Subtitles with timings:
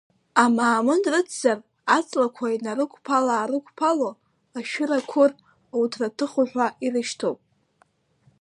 [0.43, 1.59] Амаамын рыцзар,
[1.97, 4.11] аҵлақәа инарықәԥыл-аарықәԥыло,
[4.57, 5.31] ашәыр-ақәыр,
[5.73, 7.39] ауҭраҭых уҳәа ирышьҭоуп.